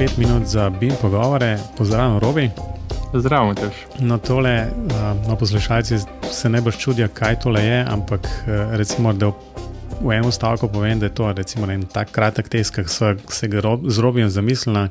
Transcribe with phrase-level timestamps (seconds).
[0.00, 2.50] 5 minut za BIM pogovore, pozdravljen, Robi.
[3.14, 3.74] Zdravo, tež.
[4.00, 4.70] No, tole,
[5.28, 5.98] no, poslušalci
[6.32, 8.28] se ne boš čudili, kaj tole je, ampak
[8.80, 9.28] recimo, da
[10.00, 12.88] v enem stavku povem, da je to recimo, en tak kratek test, ki
[13.28, 14.86] se ga z Robijem zamislila,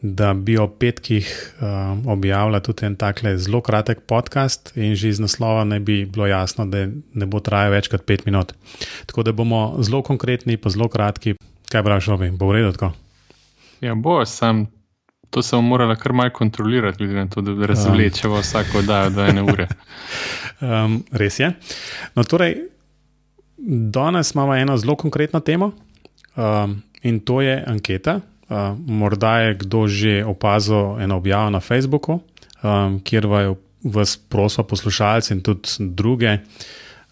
[0.00, 1.28] da bi o petkih
[2.08, 6.64] objavila tudi en tak zelo kratek podcast in že iz naslova ne bi bilo jasno,
[6.66, 8.56] da ne bo trajal več kot 5 minut.
[9.06, 11.36] Tako da bomo zelo konkretni, pa zelo kratki.
[11.68, 12.94] Kaj praviš, Robi, bo v redu tako?
[13.82, 14.66] Ja, bo, sem.
[15.30, 19.24] To se bomo morali kar malo kontrolirati, glede na to, da razvlečemo vsako oddajo do
[19.24, 19.66] ene ure.
[20.60, 21.52] um, res je.
[22.14, 22.56] No, torej,
[23.90, 25.72] danes imamo eno zelo konkretno temo
[26.36, 28.20] um, in to je anketa.
[28.48, 32.20] Uh, morda je kdo že opazil eno objavo na Facebooku,
[32.62, 33.26] um, kjer
[33.82, 36.38] vas prosijo poslušalci in tudi druge,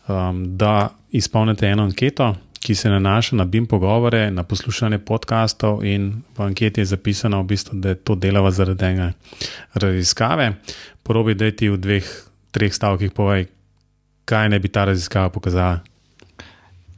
[0.09, 6.23] um, da izpolnite eno anketo, ki se nanaša na BIM pogovore, na poslušanje podkastov, in
[6.37, 9.13] v anketi je zapisano, v bistvu, da to delava zaradi ene
[9.75, 10.52] raziskave.
[11.02, 12.11] Probi, da ti v dveh,
[12.52, 13.49] treh stavkih povej,
[14.25, 15.80] kaj ne bi ta raziskava pokazala.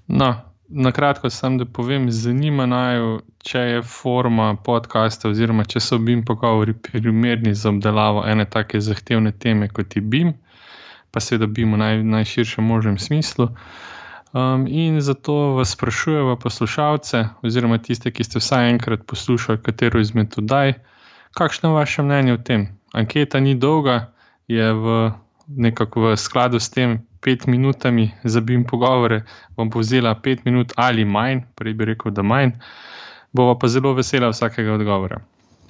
[0.08, 0.34] No,
[0.68, 2.98] na kratko, sem da povem, zanima naj,
[3.46, 9.32] če je forma podcasta, oziroma če so BIM pogovori primerni za obdelavo ene take zahtevne
[9.32, 10.34] teme kot je BIM,
[11.12, 13.50] pa seveda BIM v naj, najširšem možnem smislu.
[14.32, 20.32] Um, in zato vas sprašujemo, poslušalce, oziroma tiste, ki ste vsaj enkrat poslušali katero izmed
[20.40, 20.72] oddaj,
[21.36, 22.68] kakšno je vaše mnenje o tem?
[22.92, 24.12] Anketa ni dolga,
[24.48, 25.10] je v
[25.48, 29.22] nekako v skladu s tem pet minutami za BIM pogovore,
[29.56, 32.56] bom povzela pet minut ali manj, prej bi rekel, da manj,
[33.32, 35.20] bova pa zelo vesela vsakega odgovora.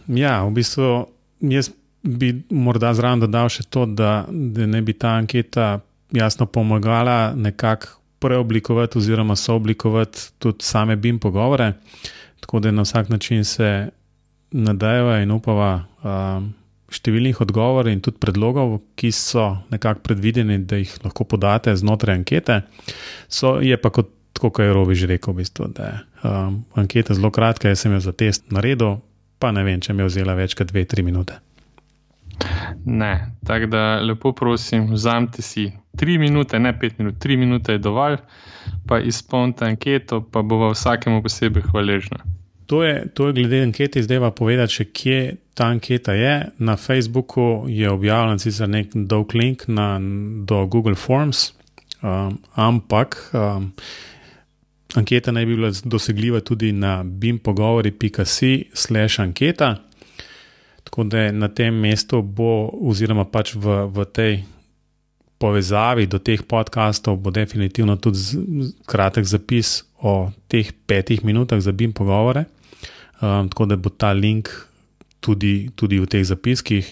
[0.07, 1.07] Ja, v bistvu
[1.41, 1.71] jaz
[2.03, 5.81] bi morda zraven dodal še to, da, da ne bi ta anketa
[6.13, 11.73] jasno pomagala nekako preoblikovati oziroma sooblikovati tudi same BIM pogovore,
[12.41, 13.91] tako da na vsak način se
[14.53, 15.71] nadejava in upava
[16.05, 16.51] um,
[16.93, 22.61] številnih odgovorov in tudi predlogov, ki so nekako predvideni, da jih lahko podate znotraj ankete.
[23.33, 25.97] So, je pa kot, kot je Robi že rekel, v bistvu, da je
[26.29, 29.01] um, anketa zelo kratka, jaz sem jo za test naredil,
[29.41, 31.41] pa ne vem, če mi je vzela več kot 2-3 minute.
[32.85, 37.79] Ne, tako da lepo prosim, vzamite si tri minute, ne pet minut, tri minute je
[37.79, 38.17] dovolj,
[38.87, 42.17] pa izpolnite anketo, pa bo vsakemu posebej hvaležna.
[42.67, 46.49] To je, to je glede ankete, zdaj pa povedati, še, kje ta anketa je.
[46.59, 49.99] Na Facebooku je objavljen sicer nek dolg link na,
[50.49, 51.53] do Google Forms,
[52.01, 53.73] um, ampak um,
[54.97, 59.77] anketa naj bi bila dosegljiva tudi na bimpogovori.com/slash anketa.
[60.85, 64.35] Tako da na tem mestu bo, oziroma pač v, v tej
[65.43, 68.29] povezavi do teh podkastov, bo definitivno tudi z,
[68.87, 72.47] kratek zapis o teh petih minutah za BIM pogovore.
[73.23, 74.51] Um, tako da bo ta link
[75.19, 76.87] tudi, tudi v teh zapiskih.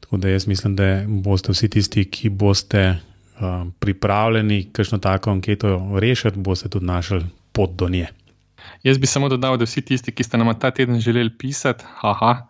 [0.00, 3.00] Tako da jaz mislim, da boste vsi tisti, ki boste
[3.40, 8.08] um, pripravljeni kakšno tako anketo rešiti, boste tudi našli pot do nje.
[8.82, 12.46] Jaz bi samo dodal, da vsi tisti, ki ste nam ta teden želeli pisati, haha.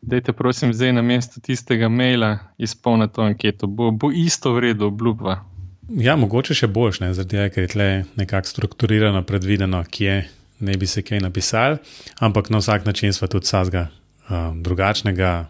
[0.00, 3.66] Dajte, prosim, zdaj na mesto tistega maila izpolniti to anketo.
[3.66, 5.40] Bo, bo isto vredno, obljubva.
[5.88, 7.88] Ja, mogoče še boš, ne, zaradi tega, ker je tle
[8.20, 10.20] nekako strukturirano, predvideno, kje
[10.60, 11.78] ne bi se kaj napisali,
[12.20, 13.86] ampak na vsak način smo tudi sazga
[14.28, 15.48] um, drugačnega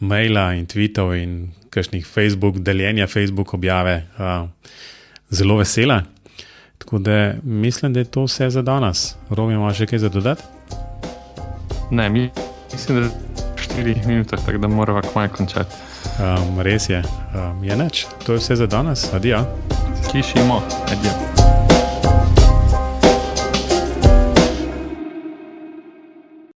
[0.00, 4.48] maila in tweetov in kakšnih Facebook deljenja, Facebook objave um,
[5.30, 6.02] zelo vesela.
[6.80, 9.14] Tako da mislim, da je to vse za danes.
[9.30, 10.42] Romi, imaš še kaj za dodati?
[11.90, 13.10] Ne, mislim, da.
[13.76, 15.74] 4 minute, tako da moramo kmaj končati.
[16.18, 17.02] Um, res je,
[17.34, 18.06] um, je neč.
[18.26, 19.44] To je vse za danes, adijo.
[20.10, 21.59] Slišimo, adijo.